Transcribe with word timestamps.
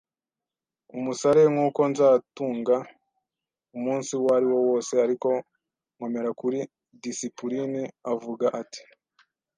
umusare, 0.97 1.41
nkuko 1.53 1.81
nzatunga 1.91 2.75
umunsi 3.75 4.09
uwariwo 4.19 4.57
wose, 4.69 4.93
ariko 5.05 5.29
nkomera 5.95 6.29
kuri 6.41 6.59
disipulini. 7.03 7.81
Avuga 8.11 8.45
ati: 8.61 8.81